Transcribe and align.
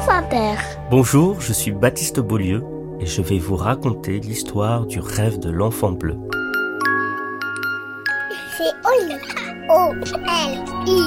France 0.00 0.08
Inter. 0.08 0.54
Bonjour, 0.90 1.40
je 1.40 1.52
suis 1.52 1.72
Baptiste 1.72 2.20
Beaulieu 2.20 2.64
et 3.00 3.06
je 3.06 3.20
vais 3.20 3.38
vous 3.38 3.56
raconter 3.56 4.18
l'histoire 4.18 4.86
du 4.86 4.98
rêve 4.98 5.38
de 5.38 5.50
l'enfant 5.50 5.92
bleu. 5.92 6.16
C'est 8.56 8.72
Oli. 8.88 9.16
O-L-I. 9.68 11.02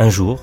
Un 0.00 0.10
jour, 0.10 0.38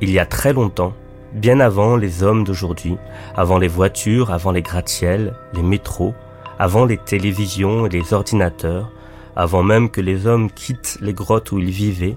il 0.00 0.10
y 0.10 0.18
a 0.18 0.24
très 0.26 0.52
longtemps, 0.52 0.94
bien 1.32 1.60
avant 1.60 1.96
les 1.96 2.22
hommes 2.22 2.44
d'aujourd'hui, 2.44 2.96
avant 3.36 3.58
les 3.58 3.68
voitures, 3.68 4.32
avant 4.32 4.52
les 4.52 4.62
gratte-ciels, 4.62 5.34
les 5.54 5.62
métros, 5.62 6.14
avant 6.58 6.84
les 6.84 6.98
télévisions 6.98 7.86
et 7.86 7.88
les 7.88 8.12
ordinateurs, 8.12 8.90
avant 9.36 9.62
même 9.62 9.90
que 9.90 10.00
les 10.00 10.26
hommes 10.26 10.50
quittent 10.50 10.98
les 11.00 11.12
grottes 11.12 11.52
où 11.52 11.58
ils 11.58 11.70
vivaient, 11.70 12.16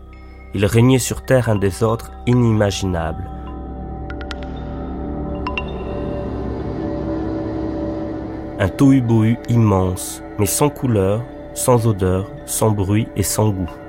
il 0.54 0.66
régnait 0.66 1.00
sur 1.00 1.24
Terre 1.24 1.50
un 1.50 1.56
désordre 1.56 2.12
inimaginable. 2.26 3.30
Un 8.60 8.68
tohu-bohu 8.68 9.38
immense, 9.50 10.22
mais 10.38 10.46
sans 10.46 10.70
couleur, 10.70 11.24
sans 11.54 11.88
odeur, 11.88 12.30
sans 12.46 12.72
bruit 12.72 13.08
et 13.16 13.24
sans 13.24 13.50
goût. 13.50 13.81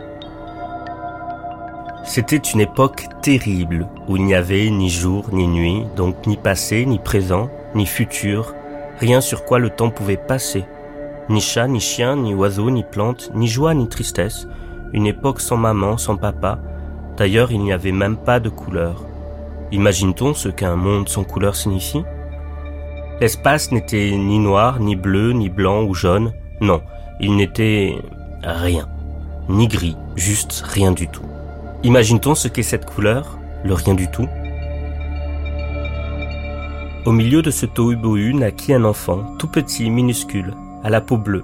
C'était 2.05 2.37
une 2.37 2.61
époque 2.61 3.06
terrible 3.23 3.87
où 4.09 4.16
il 4.16 4.24
n'y 4.24 4.34
avait 4.34 4.69
ni 4.70 4.91
jour 4.91 5.27
ni 5.33 5.47
nuit, 5.47 5.87
donc 5.97 6.27
ni 6.27 6.37
passé, 6.37 6.84
ni 6.84 6.98
présent, 6.98 7.48
ni 7.75 7.86
futur, 7.86 8.55
rien 8.98 9.20
sur 9.20 9.45
quoi 9.45 9.58
le 9.58 9.70
temps 9.70 9.91
pouvait 9.91 10.17
passer. 10.17 10.64
Ni 11.28 11.41
chat, 11.41 11.69
ni 11.69 11.80
chien, 11.80 12.17
ni 12.17 12.34
oiseau, 12.34 12.70
ni 12.70 12.83
plante, 12.83 13.30
ni 13.34 13.47
joie, 13.47 13.75
ni 13.75 13.89
tristesse. 13.89 14.48
Une 14.92 15.06
époque 15.06 15.41
sans 15.41 15.56
maman, 15.56 15.97
sans 15.97 16.17
papa. 16.17 16.58
D'ailleurs, 17.17 17.53
il 17.53 17.61
n'y 17.61 17.73
avait 17.73 17.92
même 17.92 18.17
pas 18.17 18.41
de 18.41 18.48
couleur. 18.48 19.05
Imagine-t-on 19.70 20.34
ce 20.34 20.48
qu'un 20.48 20.77
monde 20.77 21.08
sans 21.08 21.25
couleur 21.25 21.55
signifie? 21.55 22.05
L'espace 23.20 23.70
n'était 23.70 24.11
ni 24.11 24.41
noir, 24.41 24.80
ni 24.80 24.97
bleu, 24.97 25.33
ni 25.33 25.48
blanc 25.48 25.84
ou 25.84 25.95
jaune. 25.95 26.33
Non, 26.61 26.83
il 27.20 27.36
n'était 27.36 27.95
rien. 28.42 28.89
Ni 29.48 29.69
gris, 29.69 29.97
juste 30.17 30.62
rien 30.67 30.91
du 30.91 31.06
tout. 31.06 31.31
Imagine-t-on 31.84 32.36
ce 32.36 32.47
qu'est 32.47 32.62
cette 32.62 32.86
couleur 32.86 33.41
Le 33.64 33.75
rien 33.75 33.94
du 33.94 34.08
tout? 34.08 34.28
Au 37.05 37.11
milieu 37.11 37.42
de 37.42 37.50
ce 37.50 37.66
tohu-bohu 37.66 38.34
naquit 38.34 38.72
un 38.72 38.84
enfant, 38.84 39.24
tout 39.36 39.48
petit, 39.48 39.91
minuscule, 39.91 40.55
à 40.84 40.91
la 40.91 41.00
peau 41.00 41.16
bleue, 41.16 41.42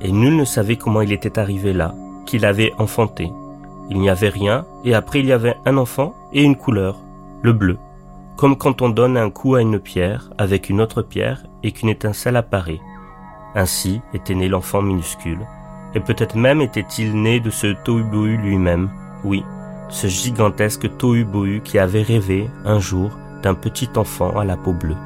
et 0.00 0.12
nul 0.12 0.36
ne 0.36 0.44
savait 0.44 0.76
comment 0.76 1.00
il 1.00 1.12
était 1.12 1.36
arrivé 1.36 1.72
là, 1.72 1.96
qu'il 2.26 2.44
avait 2.44 2.72
enfanté. 2.78 3.32
Il 3.90 3.98
n'y 3.98 4.08
avait 4.08 4.28
rien, 4.28 4.66
et 4.84 4.94
après 4.94 5.18
il 5.18 5.26
y 5.26 5.32
avait 5.32 5.56
un 5.66 5.76
enfant 5.76 6.14
et 6.32 6.44
une 6.44 6.54
couleur, 6.54 7.00
le 7.42 7.52
bleu, 7.52 7.76
comme 8.36 8.56
quand 8.56 8.82
on 8.82 8.88
donne 8.88 9.16
un 9.16 9.30
coup 9.30 9.56
à 9.56 9.62
une 9.62 9.80
pierre 9.80 10.30
avec 10.38 10.70
une 10.70 10.80
autre 10.80 11.02
pierre 11.02 11.42
et 11.64 11.72
qu'une 11.72 11.88
étincelle 11.88 12.36
apparaît. 12.36 12.80
Ainsi 13.56 14.00
était 14.14 14.36
né 14.36 14.46
l'enfant 14.46 14.80
minuscule, 14.80 15.40
et 15.96 16.00
peut-être 16.00 16.36
même 16.36 16.60
était-il 16.60 17.20
né 17.20 17.40
de 17.40 17.50
ce 17.50 17.66
tohu-bohu 17.66 18.36
lui-même, 18.36 18.88
oui, 19.24 19.42
ce 19.88 20.06
gigantesque 20.06 20.88
tohu-bohu 20.98 21.60
qui 21.62 21.78
avait 21.78 22.02
rêvé, 22.02 22.48
un 22.64 22.78
jour, 22.78 23.10
d'un 23.42 23.54
petit 23.54 23.88
enfant 23.96 24.38
à 24.38 24.44
la 24.44 24.56
peau 24.56 24.72
bleue. 24.72 24.96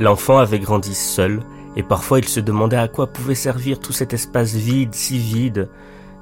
L'enfant 0.00 0.38
avait 0.38 0.58
grandi 0.58 0.94
seul, 0.94 1.40
et 1.76 1.82
parfois 1.82 2.18
il 2.18 2.28
se 2.28 2.40
demandait 2.40 2.76
à 2.76 2.88
quoi 2.88 3.06
pouvait 3.06 3.34
servir 3.34 3.78
tout 3.78 3.92
cet 3.92 4.12
espace 4.12 4.54
vide, 4.54 4.94
si 4.94 5.18
vide. 5.18 5.68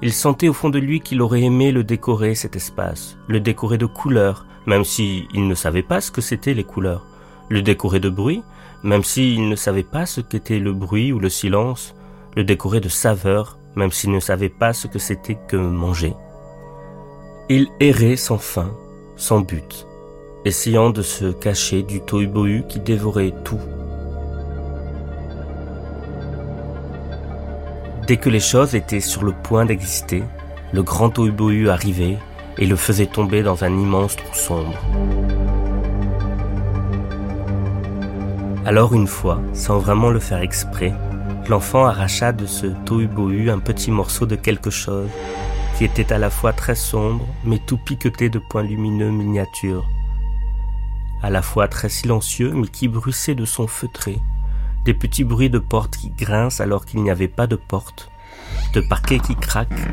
Il 0.01 0.13
sentait 0.13 0.49
au 0.49 0.53
fond 0.53 0.69
de 0.69 0.79
lui 0.79 0.99
qu'il 0.99 1.21
aurait 1.21 1.41
aimé 1.41 1.71
le 1.71 1.83
décorer, 1.83 2.35
cet 2.35 2.55
espace, 2.55 3.17
le 3.27 3.39
décorer 3.39 3.77
de 3.77 3.85
couleurs, 3.85 4.45
même 4.65 4.83
s'il 4.83 5.47
ne 5.47 5.55
savait 5.55 5.83
pas 5.83 6.01
ce 6.01 6.11
que 6.11 6.21
c'étaient 6.21 6.53
les 6.53 6.63
couleurs, 6.63 7.05
le 7.49 7.61
décorer 7.61 7.99
de 7.99 8.09
bruit, 8.09 8.43
même 8.83 9.03
s'il 9.03 9.47
ne 9.47 9.55
savait 9.55 9.83
pas 9.83 10.05
ce 10.05 10.21
qu'était 10.21 10.59
le 10.59 10.73
bruit 10.73 11.11
ou 11.11 11.19
le 11.19 11.29
silence, 11.29 11.95
le 12.35 12.43
décorer 12.43 12.79
de 12.79 12.89
saveurs, 12.89 13.57
même 13.75 13.91
s'il 13.91 14.11
ne 14.11 14.19
savait 14.19 14.49
pas 14.49 14.73
ce 14.73 14.87
que 14.87 14.99
c'était 14.99 15.37
que 15.47 15.57
manger. 15.57 16.13
Il 17.49 17.67
errait 17.79 18.15
sans 18.15 18.37
fin, 18.37 18.71
sans 19.15 19.41
but, 19.41 19.87
essayant 20.45 20.89
de 20.89 21.01
se 21.01 21.31
cacher 21.31 21.83
du 21.83 22.01
tohu 22.01 22.63
qui 22.69 22.79
dévorait 22.79 23.33
tout. 23.43 23.59
Dès 28.07 28.17
que 28.17 28.29
les 28.29 28.39
choses 28.39 28.75
étaient 28.75 28.99
sur 28.99 29.23
le 29.23 29.31
point 29.31 29.65
d'exister, 29.65 30.23
le 30.73 30.83
grand 30.83 31.09
tohu 31.09 31.69
arrivait 31.69 32.17
et 32.57 32.65
le 32.65 32.75
faisait 32.75 33.05
tomber 33.05 33.43
dans 33.43 33.63
un 33.63 33.71
immense 33.71 34.15
trou 34.15 34.33
sombre. 34.33 34.79
Alors 38.65 38.93
une 38.93 39.07
fois, 39.07 39.41
sans 39.53 39.79
vraiment 39.79 40.09
le 40.09 40.19
faire 40.19 40.41
exprès, 40.41 40.93
l'enfant 41.49 41.85
arracha 41.85 42.31
de 42.31 42.45
ce 42.45 42.67
tohu 42.85 43.49
un 43.49 43.59
petit 43.59 43.91
morceau 43.91 44.25
de 44.25 44.35
quelque 44.35 44.69
chose 44.69 45.09
qui 45.77 45.83
était 45.83 46.13
à 46.13 46.17
la 46.17 46.29
fois 46.29 46.53
très 46.53 46.75
sombre 46.75 47.27
mais 47.43 47.59
tout 47.59 47.77
piqueté 47.77 48.29
de 48.29 48.39
points 48.39 48.63
lumineux 48.63 49.11
miniatures, 49.11 49.89
à 51.21 51.29
la 51.29 51.41
fois 51.41 51.67
très 51.67 51.89
silencieux 51.89 52.51
mais 52.53 52.67
qui 52.67 52.87
bruissait 52.87 53.35
de 53.35 53.45
son 53.45 53.67
feutré, 53.67 54.19
des 54.85 54.93
petits 54.93 55.23
bruits 55.23 55.49
de 55.49 55.59
portes 55.59 55.97
qui 55.97 56.11
grincent 56.11 56.63
alors 56.63 56.85
qu'il 56.85 57.03
n'y 57.03 57.11
avait 57.11 57.27
pas 57.27 57.47
de 57.47 57.55
porte, 57.55 58.09
de 58.73 58.81
parquets 58.81 59.19
qui 59.19 59.35
craquent, 59.35 59.87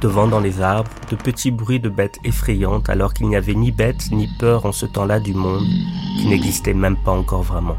de 0.00 0.08
vent 0.08 0.26
dans 0.26 0.40
les 0.40 0.60
arbres, 0.60 0.90
de 1.10 1.16
petits 1.16 1.52
bruits 1.52 1.80
de 1.80 1.88
bêtes 1.88 2.18
effrayantes 2.24 2.88
alors 2.88 3.14
qu'il 3.14 3.28
n'y 3.28 3.36
avait 3.36 3.54
ni 3.54 3.70
bêtes 3.70 4.10
ni 4.10 4.28
peur 4.38 4.66
en 4.66 4.72
ce 4.72 4.86
temps-là 4.86 5.20
du 5.20 5.34
monde 5.34 5.66
qui 6.18 6.26
n'existait 6.26 6.74
même 6.74 6.96
pas 6.96 7.12
encore 7.12 7.42
vraiment. 7.42 7.76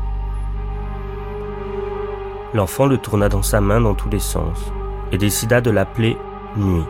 L'enfant 2.53 2.85
le 2.85 2.97
tourna 2.97 3.29
dans 3.29 3.41
sa 3.41 3.61
main 3.61 3.81
dans 3.81 3.95
tous 3.95 4.09
les 4.09 4.19
sens 4.19 4.71
et 5.11 5.17
décida 5.17 5.61
de 5.61 5.71
l'appeler 5.71 6.17
Nuit. 6.55 6.85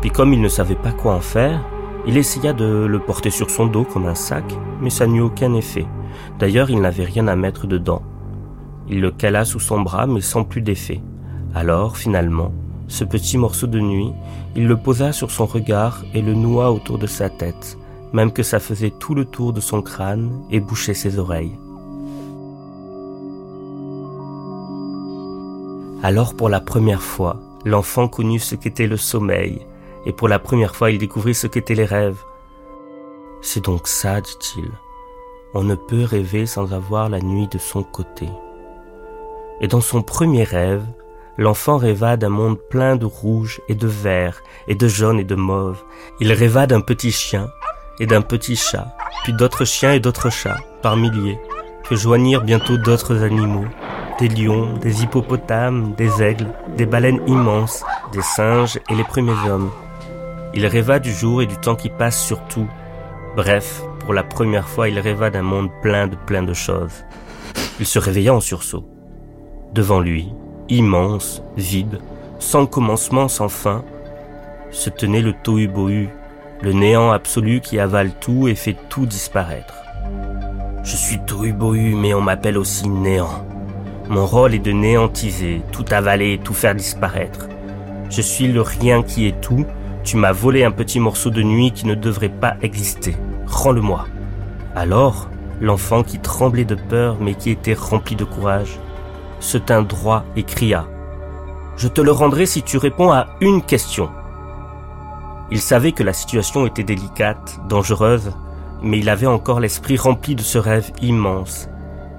Puis 0.00 0.10
comme 0.10 0.32
il 0.32 0.40
ne 0.40 0.48
savait 0.48 0.74
pas 0.74 0.92
quoi 0.92 1.14
en 1.14 1.20
faire, 1.20 1.60
il 2.06 2.16
essaya 2.16 2.52
de 2.52 2.86
le 2.86 2.98
porter 2.98 3.30
sur 3.30 3.50
son 3.50 3.66
dos 3.66 3.84
comme 3.84 4.06
un 4.06 4.14
sac, 4.14 4.44
mais 4.80 4.90
ça 4.90 5.06
n'eut 5.06 5.20
aucun 5.20 5.54
effet. 5.54 5.86
D'ailleurs, 6.38 6.70
il 6.70 6.80
n'avait 6.80 7.04
rien 7.04 7.28
à 7.28 7.36
mettre 7.36 7.66
dedans. 7.66 8.02
Il 8.88 9.00
le 9.00 9.10
cala 9.10 9.44
sous 9.44 9.60
son 9.60 9.80
bras, 9.80 10.06
mais 10.06 10.20
sans 10.20 10.44
plus 10.44 10.60
d'effet. 10.60 11.00
Alors, 11.54 11.96
finalement, 11.96 12.52
ce 12.88 13.04
petit 13.04 13.38
morceau 13.38 13.66
de 13.66 13.80
nuit, 13.80 14.12
il 14.56 14.66
le 14.66 14.76
posa 14.76 15.12
sur 15.12 15.30
son 15.30 15.46
regard 15.46 16.04
et 16.12 16.20
le 16.20 16.34
noua 16.34 16.70
autour 16.70 16.98
de 16.98 17.06
sa 17.06 17.30
tête, 17.30 17.78
même 18.12 18.32
que 18.32 18.42
ça 18.42 18.60
faisait 18.60 18.92
tout 18.98 19.14
le 19.14 19.24
tour 19.24 19.52
de 19.52 19.60
son 19.60 19.80
crâne 19.80 20.30
et 20.50 20.60
bouchait 20.60 20.94
ses 20.94 21.18
oreilles. 21.18 21.58
Alors 26.04 26.34
pour 26.34 26.50
la 26.50 26.60
première 26.60 27.00
fois, 27.00 27.38
l'enfant 27.64 28.08
connut 28.08 28.38
ce 28.38 28.56
qu'était 28.56 28.86
le 28.86 28.98
sommeil, 28.98 29.66
et 30.04 30.12
pour 30.12 30.28
la 30.28 30.38
première 30.38 30.76
fois 30.76 30.90
il 30.90 30.98
découvrit 30.98 31.34
ce 31.34 31.46
qu'étaient 31.46 31.74
les 31.74 31.86
rêves. 31.86 32.22
C'est 33.40 33.64
donc 33.64 33.88
ça, 33.88 34.20
dit-il. 34.20 34.70
On 35.54 35.62
ne 35.62 35.74
peut 35.74 36.04
rêver 36.04 36.44
sans 36.44 36.74
avoir 36.74 37.08
la 37.08 37.20
nuit 37.20 37.48
de 37.48 37.56
son 37.56 37.82
côté. 37.82 38.28
Et 39.62 39.66
dans 39.66 39.80
son 39.80 40.02
premier 40.02 40.44
rêve, 40.44 40.84
l'enfant 41.38 41.78
rêva 41.78 42.18
d'un 42.18 42.28
monde 42.28 42.58
plein 42.58 42.96
de 42.96 43.06
rouge 43.06 43.62
et 43.70 43.74
de 43.74 43.88
vert 43.88 44.42
et 44.68 44.74
de 44.74 44.86
jaune 44.86 45.20
et 45.20 45.24
de 45.24 45.36
mauve. 45.36 45.82
Il 46.20 46.34
rêva 46.34 46.66
d'un 46.66 46.82
petit 46.82 47.12
chien 47.12 47.48
et 47.98 48.04
d'un 48.04 48.20
petit 48.20 48.56
chat, 48.56 48.94
puis 49.22 49.32
d'autres 49.32 49.64
chiens 49.64 49.94
et 49.94 50.00
d'autres 50.00 50.28
chats, 50.28 50.60
par 50.82 50.98
milliers, 50.98 51.40
que 51.88 51.96
joignirent 51.96 52.44
bientôt 52.44 52.76
d'autres 52.76 53.22
animaux, 53.22 53.64
des 54.18 54.28
lions, 54.28 54.74
des 54.80 55.02
hippopotames, 55.02 55.94
des 55.94 56.22
aigles, 56.22 56.48
des 56.76 56.86
baleines 56.86 57.20
immenses, 57.26 57.84
des 58.12 58.22
singes 58.22 58.78
et 58.90 58.94
les 58.94 59.04
premiers 59.04 59.48
hommes. 59.48 59.70
Il 60.54 60.66
rêva 60.66 60.98
du 60.98 61.12
jour 61.12 61.42
et 61.42 61.46
du 61.46 61.56
temps 61.56 61.74
qui 61.74 61.88
passe 61.88 62.22
sur 62.22 62.40
tout. 62.46 62.68
Bref, 63.36 63.82
pour 64.00 64.14
la 64.14 64.22
première 64.22 64.68
fois, 64.68 64.88
il 64.88 64.98
rêva 64.98 65.30
d'un 65.30 65.42
monde 65.42 65.70
plein 65.82 66.06
de 66.06 66.16
plein 66.16 66.42
de 66.42 66.52
choses. 66.52 67.04
Il 67.80 67.86
se 67.86 67.98
réveilla 67.98 68.34
en 68.34 68.40
sursaut. 68.40 68.88
Devant 69.72 70.00
lui, 70.00 70.32
immense, 70.68 71.42
vide, 71.56 72.00
sans 72.38 72.66
commencement, 72.66 73.26
sans 73.26 73.48
fin, 73.48 73.84
se 74.70 74.90
tenait 74.90 75.22
le 75.22 75.32
tohu-bohu, 75.32 76.08
le 76.62 76.72
néant 76.72 77.10
absolu 77.10 77.60
qui 77.60 77.80
avale 77.80 78.12
tout 78.20 78.46
et 78.46 78.54
fait 78.54 78.76
tout 78.88 79.06
disparaître. 79.06 79.74
Je 80.84 80.96
suis 80.96 81.18
tohu-bohu, 81.18 81.96
mais 81.96 82.14
on 82.14 82.20
m'appelle 82.20 82.58
aussi 82.58 82.88
néant. 82.88 83.44
Mon 84.08 84.26
rôle 84.26 84.54
est 84.54 84.58
de 84.58 84.72
néantiser, 84.72 85.62
tout 85.72 85.86
avaler, 85.90 86.38
tout 86.44 86.52
faire 86.52 86.74
disparaître. 86.74 87.48
Je 88.10 88.20
suis 88.20 88.48
le 88.48 88.60
rien 88.60 89.02
qui 89.02 89.26
est 89.26 89.40
tout, 89.40 89.64
Tu 90.04 90.18
m'as 90.18 90.32
volé 90.32 90.64
un 90.64 90.70
petit 90.70 91.00
morceau 91.00 91.30
de 91.30 91.42
nuit 91.42 91.72
qui 91.72 91.86
ne 91.86 91.94
devrait 91.94 92.28
pas 92.28 92.56
exister. 92.60 93.16
Rends-le-moi. 93.46 94.04
Alors, 94.76 95.30
l'enfant 95.62 96.02
qui 96.02 96.18
tremblait 96.18 96.66
de 96.66 96.74
peur 96.74 97.16
mais 97.22 97.34
qui 97.34 97.48
était 97.48 97.72
rempli 97.72 98.14
de 98.14 98.24
courage, 98.24 98.78
se 99.40 99.56
tint 99.56 99.80
droit 99.80 100.24
et 100.36 100.42
cria. 100.42 100.86
Je 101.78 101.88
te 101.88 102.02
le 102.02 102.12
rendrai 102.12 102.44
si 102.44 102.62
tu 102.62 102.76
réponds 102.76 103.12
à 103.12 103.28
une 103.40 103.62
question. 103.62 104.10
Il 105.50 105.60
savait 105.62 105.92
que 105.92 106.02
la 106.02 106.12
situation 106.12 106.66
était 106.66 106.84
délicate, 106.84 107.58
dangereuse, 107.66 108.32
mais 108.82 108.98
il 108.98 109.08
avait 109.08 109.26
encore 109.26 109.60
l'esprit 109.60 109.96
rempli 109.96 110.34
de 110.34 110.42
ce 110.42 110.58
rêve 110.58 110.92
immense 111.00 111.70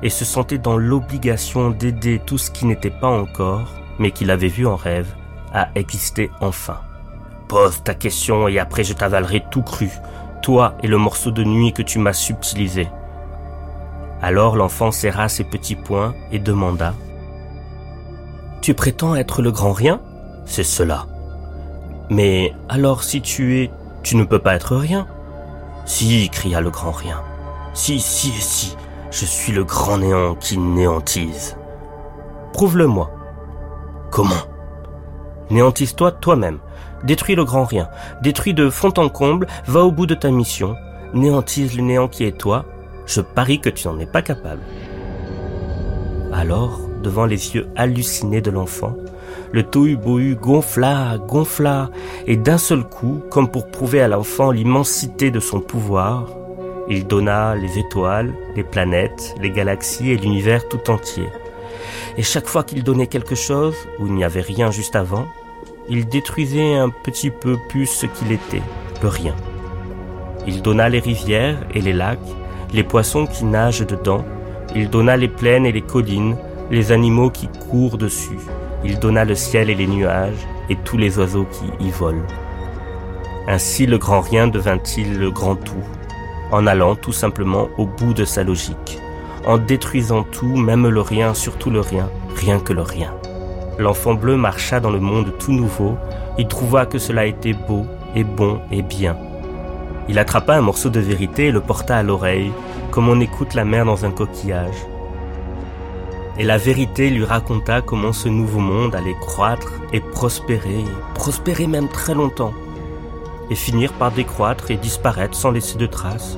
et 0.05 0.09
se 0.09 0.23
sentait 0.23 0.59
dans 0.59 0.77
l'obligation 0.77 1.71
d'aider 1.71 2.21
tout 2.23 2.37
ce 2.37 2.51
qui 2.51 2.67
n'était 2.67 2.91
pas 2.91 3.07
encore, 3.07 3.71
mais 3.97 4.11
qu'il 4.11 4.29
avait 4.29 4.49
vu 4.49 4.67
en 4.67 4.75
rêve, 4.75 5.07
à 5.51 5.69
exister 5.73 6.29
enfin. 6.41 6.77
Pose 7.47 7.81
ta 7.83 7.95
question 7.95 8.47
et 8.47 8.59
après 8.59 8.83
je 8.83 8.93
t'avalerai 8.93 9.43
tout 9.49 9.63
cru, 9.63 9.89
toi 10.43 10.77
et 10.83 10.87
le 10.87 10.99
morceau 10.99 11.31
de 11.31 11.43
nuit 11.43 11.73
que 11.73 11.81
tu 11.81 11.97
m'as 11.97 12.13
subtilisé. 12.13 12.87
Alors 14.21 14.55
l'enfant 14.55 14.91
serra 14.91 15.27
ses 15.27 15.43
petits 15.43 15.75
poings 15.75 16.13
et 16.31 16.37
demanda 16.37 16.93
Tu 18.61 18.75
prétends 18.75 19.15
être 19.15 19.41
le 19.41 19.51
grand 19.51 19.73
rien? 19.73 20.01
C'est 20.45 20.63
cela. 20.63 21.07
Mais 22.11 22.53
alors 22.69 23.01
si 23.01 23.21
tu 23.21 23.57
es, 23.57 23.71
tu 24.03 24.15
ne 24.17 24.23
peux 24.23 24.37
pas 24.37 24.53
être 24.53 24.75
rien? 24.75 25.07
Si, 25.87 26.29
cria 26.29 26.61
le 26.61 26.69
grand 26.69 26.91
rien. 26.91 27.23
Si, 27.73 27.99
si 27.99 28.29
et 28.29 28.41
si, 28.41 28.75
je 29.11 29.25
suis 29.25 29.53
le 29.53 29.63
grand 29.63 29.97
néant 29.97 30.35
qui 30.35 30.57
néantise. 30.57 31.57
Prouve-le-moi. 32.53 33.11
Comment? 34.11 34.43
Néantise-toi 35.49 36.11
toi-même. 36.13 36.59
Détruis 37.03 37.35
le 37.35 37.45
grand 37.45 37.65
rien. 37.65 37.89
Détruis 38.21 38.53
de 38.53 38.69
fond 38.69 38.93
en 38.97 39.09
comble, 39.09 39.47
va 39.67 39.83
au 39.83 39.91
bout 39.91 40.05
de 40.05 40.15
ta 40.15 40.31
mission. 40.31 40.75
Néantise 41.13 41.75
le 41.75 41.83
néant 41.83 42.07
qui 42.07 42.23
est 42.23 42.37
toi. 42.37 42.65
Je 43.05 43.21
parie 43.21 43.59
que 43.59 43.69
tu 43.69 43.87
n'en 43.87 43.99
es 43.99 44.05
pas 44.05 44.21
capable. 44.21 44.61
Alors, 46.33 46.79
devant 47.03 47.25
les 47.25 47.55
yeux 47.55 47.67
hallucinés 47.75 48.41
de 48.41 48.51
l'enfant, 48.51 48.95
le 49.51 49.63
tohu-bohu 49.63 50.35
gonfla, 50.35 51.17
gonfla, 51.17 51.89
et 52.25 52.35
d'un 52.35 52.57
seul 52.57 52.83
coup, 52.83 53.21
comme 53.29 53.49
pour 53.49 53.67
prouver 53.67 54.01
à 54.01 54.07
l'enfant 54.07 54.51
l'immensité 54.51 55.31
de 55.31 55.39
son 55.39 55.61
pouvoir, 55.61 56.25
il 56.87 57.07
donna 57.07 57.55
les 57.55 57.79
étoiles, 57.79 58.33
les 58.55 58.63
planètes, 58.63 59.35
les 59.41 59.49
galaxies 59.49 60.11
et 60.11 60.17
l'univers 60.17 60.67
tout 60.67 60.89
entier. 60.89 61.27
Et 62.17 62.23
chaque 62.23 62.47
fois 62.47 62.63
qu'il 62.63 62.83
donnait 62.83 63.07
quelque 63.07 63.35
chose, 63.35 63.75
où 63.99 64.07
il 64.07 64.13
n'y 64.13 64.23
avait 64.23 64.41
rien 64.41 64.71
juste 64.71 64.95
avant, 64.95 65.27
il 65.89 66.07
détruisait 66.07 66.75
un 66.75 66.89
petit 66.89 67.29
peu 67.29 67.57
plus 67.69 67.87
ce 67.87 68.05
qu'il 68.05 68.31
était, 68.31 68.61
le 69.01 69.07
rien. 69.07 69.35
Il 70.47 70.61
donna 70.61 70.89
les 70.89 70.99
rivières 70.99 71.57
et 71.73 71.81
les 71.81 71.93
lacs, 71.93 72.19
les 72.73 72.83
poissons 72.83 73.25
qui 73.25 73.45
nagent 73.45 73.85
dedans, 73.85 74.23
il 74.75 74.89
donna 74.89 75.17
les 75.17 75.27
plaines 75.27 75.65
et 75.65 75.71
les 75.71 75.81
collines, 75.81 76.37
les 76.71 76.91
animaux 76.91 77.29
qui 77.29 77.47
courent 77.69 77.97
dessus, 77.97 78.39
il 78.83 78.99
donna 78.99 79.25
le 79.25 79.35
ciel 79.35 79.69
et 79.69 79.75
les 79.75 79.87
nuages, 79.87 80.47
et 80.69 80.75
tous 80.75 80.97
les 80.97 81.17
oiseaux 81.17 81.45
qui 81.45 81.85
y 81.85 81.89
volent. 81.89 82.25
Ainsi 83.47 83.85
le 83.85 83.97
grand 83.97 84.21
rien 84.21 84.47
devint-il 84.47 85.19
le 85.19 85.29
grand 85.29 85.55
tout, 85.55 85.83
en 86.55 86.67
allant 86.67 86.95
tout 86.95 87.11
simplement 87.11 87.67
au 87.77 87.85
bout 87.85 88.13
de 88.13 88.23
sa 88.23 88.45
logique, 88.45 89.01
en 89.45 89.57
détruisant 89.57 90.23
tout, 90.23 90.55
même 90.55 90.87
le 90.87 91.01
rien, 91.01 91.33
surtout 91.33 91.69
le 91.69 91.81
rien, 91.81 92.09
rien 92.37 92.59
que 92.59 92.71
le 92.71 92.81
rien. 92.81 93.13
L'enfant 93.77 94.13
bleu 94.13 94.37
marcha 94.37 94.79
dans 94.79 94.89
le 94.89 95.01
monde 95.01 95.33
tout 95.37 95.51
nouveau, 95.51 95.97
il 96.37 96.47
trouva 96.47 96.85
que 96.85 96.97
cela 96.97 97.25
était 97.25 97.51
beau 97.51 97.85
et 98.15 98.23
bon 98.23 98.61
et 98.71 98.83
bien. 98.83 99.17
Il 100.07 100.17
attrapa 100.17 100.55
un 100.55 100.61
morceau 100.61 100.89
de 100.89 101.01
vérité 101.01 101.47
et 101.47 101.51
le 101.51 101.59
porta 101.59 101.97
à 101.97 102.03
l'oreille, 102.03 102.53
comme 102.89 103.09
on 103.09 103.19
écoute 103.19 103.53
la 103.53 103.65
mer 103.65 103.83
dans 103.83 104.05
un 104.05 104.11
coquillage. 104.11 104.77
Et 106.37 106.45
la 106.45 106.57
vérité 106.57 107.09
lui 107.09 107.25
raconta 107.25 107.81
comment 107.81 108.13
ce 108.13 108.29
nouveau 108.29 108.59
monde 108.59 108.95
allait 108.95 109.17
croître 109.19 109.73
et 109.91 109.99
prospérer, 109.99 110.85
prospérer 111.15 111.67
même 111.67 111.89
très 111.89 112.13
longtemps 112.13 112.53
et 113.49 113.55
finir 113.55 113.93
par 113.93 114.11
décroître 114.11 114.71
et 114.71 114.77
disparaître 114.77 115.35
sans 115.35 115.51
laisser 115.51 115.77
de 115.77 115.85
traces, 115.85 116.37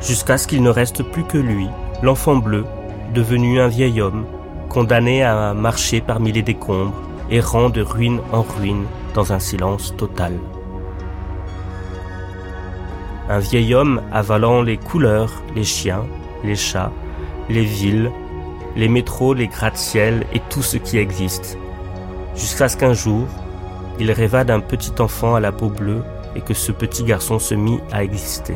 jusqu'à 0.00 0.38
ce 0.38 0.46
qu'il 0.46 0.62
ne 0.62 0.70
reste 0.70 1.02
plus 1.02 1.24
que 1.24 1.38
lui, 1.38 1.68
l'enfant 2.02 2.36
bleu, 2.36 2.64
devenu 3.14 3.60
un 3.60 3.68
vieil 3.68 4.00
homme, 4.00 4.26
condamné 4.68 5.22
à 5.22 5.54
marcher 5.54 6.00
parmi 6.00 6.32
les 6.32 6.42
décombres, 6.42 6.94
errant 7.30 7.70
de 7.70 7.80
ruine 7.80 8.20
en 8.32 8.42
ruine 8.42 8.84
dans 9.14 9.32
un 9.32 9.38
silence 9.38 9.94
total. 9.96 10.32
Un 13.28 13.38
vieil 13.38 13.74
homme 13.74 14.02
avalant 14.12 14.60
les 14.60 14.76
couleurs, 14.76 15.32
les 15.54 15.64
chiens, 15.64 16.04
les 16.42 16.56
chats, 16.56 16.92
les 17.48 17.64
villes, 17.64 18.10
les 18.76 18.88
métros, 18.88 19.32
les 19.32 19.48
gratte-ciel 19.48 20.26
et 20.34 20.40
tout 20.50 20.62
ce 20.62 20.76
qui 20.76 20.98
existe, 20.98 21.56
jusqu'à 22.36 22.68
ce 22.68 22.76
qu'un 22.76 22.92
jour, 22.92 23.26
il 23.98 24.10
rêva 24.10 24.44
d'un 24.44 24.60
petit 24.60 24.92
enfant 24.98 25.36
à 25.36 25.40
la 25.40 25.52
peau 25.52 25.68
bleue 25.68 26.02
et 26.34 26.40
que 26.40 26.54
ce 26.54 26.72
petit 26.72 27.04
garçon 27.04 27.38
se 27.38 27.54
mit 27.54 27.80
à 27.92 28.04
exister. 28.04 28.54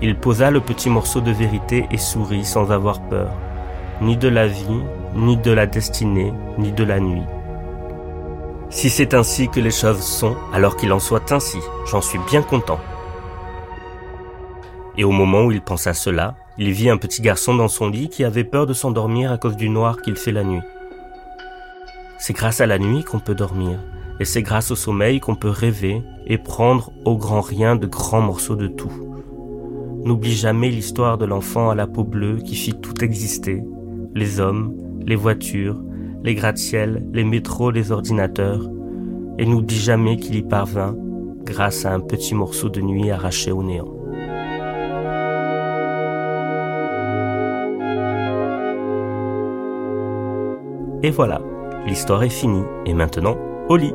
Il 0.00 0.16
posa 0.16 0.50
le 0.50 0.60
petit 0.60 0.90
morceau 0.90 1.20
de 1.20 1.32
vérité 1.32 1.86
et 1.90 1.98
sourit 1.98 2.44
sans 2.44 2.70
avoir 2.70 3.00
peur, 3.08 3.30
ni 4.00 4.16
de 4.16 4.28
la 4.28 4.46
vie, 4.46 4.82
ni 5.14 5.36
de 5.36 5.50
la 5.50 5.66
destinée, 5.66 6.32
ni 6.56 6.70
de 6.70 6.84
la 6.84 7.00
nuit. 7.00 7.24
Si 8.70 8.90
c'est 8.90 9.14
ainsi 9.14 9.48
que 9.48 9.60
les 9.60 9.70
choses 9.70 10.02
sont, 10.02 10.36
alors 10.52 10.76
qu'il 10.76 10.92
en 10.92 11.00
soit 11.00 11.32
ainsi, 11.32 11.58
j'en 11.90 12.02
suis 12.02 12.20
bien 12.30 12.42
content. 12.42 12.78
Et 14.96 15.04
au 15.04 15.10
moment 15.10 15.44
où 15.44 15.52
il 15.52 15.62
pensa 15.62 15.94
cela, 15.94 16.34
il 16.58 16.70
vit 16.72 16.90
un 16.90 16.96
petit 16.96 17.22
garçon 17.22 17.54
dans 17.54 17.68
son 17.68 17.88
lit 17.88 18.08
qui 18.08 18.24
avait 18.24 18.44
peur 18.44 18.66
de 18.66 18.74
s'endormir 18.74 19.32
à 19.32 19.38
cause 19.38 19.56
du 19.56 19.68
noir 19.68 20.02
qu'il 20.02 20.16
fait 20.16 20.32
la 20.32 20.44
nuit. 20.44 20.62
C'est 22.18 22.34
grâce 22.34 22.60
à 22.60 22.66
la 22.66 22.78
nuit 22.78 23.04
qu'on 23.04 23.20
peut 23.20 23.34
dormir, 23.34 23.78
et 24.20 24.24
c'est 24.24 24.42
grâce 24.42 24.70
au 24.70 24.76
sommeil 24.76 25.20
qu'on 25.20 25.34
peut 25.34 25.50
rêver 25.50 26.02
et 26.26 26.38
prendre 26.38 26.92
au 27.04 27.16
grand 27.16 27.40
rien 27.40 27.76
de 27.76 27.86
grands 27.86 28.20
morceaux 28.20 28.56
de 28.56 28.66
tout. 28.66 28.92
N'oublie 30.04 30.34
jamais 30.34 30.70
l'histoire 30.70 31.18
de 31.18 31.24
l'enfant 31.24 31.70
à 31.70 31.74
la 31.74 31.86
peau 31.86 32.04
bleue 32.04 32.38
qui 32.38 32.54
fit 32.54 32.74
tout 32.74 33.04
exister, 33.04 33.62
les 34.14 34.40
hommes, 34.40 34.74
les 35.06 35.16
voitures, 35.16 35.80
les 36.24 36.34
gratte-ciel, 36.34 37.06
les 37.12 37.24
métros, 37.24 37.70
les 37.70 37.92
ordinateurs, 37.92 38.68
et 39.38 39.46
n'oublie 39.46 39.76
jamais 39.76 40.16
qu'il 40.16 40.34
y 40.34 40.42
parvint 40.42 40.96
grâce 41.44 41.86
à 41.86 41.94
un 41.94 42.00
petit 42.00 42.34
morceau 42.34 42.68
de 42.68 42.80
nuit 42.80 43.10
arraché 43.10 43.52
au 43.52 43.62
néant. 43.62 43.94
Et 51.02 51.10
voilà, 51.10 51.40
l'histoire 51.86 52.24
est 52.24 52.28
finie, 52.28 52.64
et 52.84 52.92
maintenant, 52.92 53.36
au 53.68 53.76
lit. 53.76 53.94